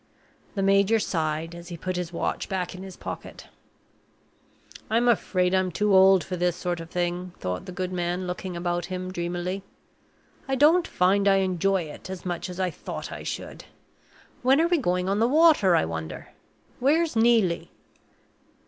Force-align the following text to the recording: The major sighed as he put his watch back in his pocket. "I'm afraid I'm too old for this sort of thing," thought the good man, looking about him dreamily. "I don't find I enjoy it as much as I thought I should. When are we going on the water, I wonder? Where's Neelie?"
The 0.55 0.63
major 0.63 0.97
sighed 0.97 1.53
as 1.53 1.67
he 1.67 1.77
put 1.77 1.95
his 1.95 2.11
watch 2.11 2.49
back 2.49 2.73
in 2.73 2.81
his 2.81 2.97
pocket. 2.97 3.49
"I'm 4.89 5.07
afraid 5.07 5.53
I'm 5.53 5.71
too 5.71 5.93
old 5.95 6.23
for 6.23 6.35
this 6.35 6.55
sort 6.55 6.79
of 6.79 6.89
thing," 6.89 7.33
thought 7.37 7.67
the 7.67 7.71
good 7.71 7.93
man, 7.93 8.25
looking 8.25 8.57
about 8.57 8.85
him 8.85 9.11
dreamily. 9.11 9.61
"I 10.47 10.55
don't 10.55 10.87
find 10.87 11.27
I 11.27 11.35
enjoy 11.45 11.83
it 11.83 12.09
as 12.09 12.25
much 12.25 12.49
as 12.49 12.59
I 12.59 12.71
thought 12.71 13.11
I 13.11 13.21
should. 13.21 13.65
When 14.41 14.59
are 14.59 14.67
we 14.67 14.79
going 14.79 15.07
on 15.07 15.19
the 15.19 15.27
water, 15.27 15.75
I 15.75 15.85
wonder? 15.85 16.29
Where's 16.79 17.15
Neelie?" 17.15 17.69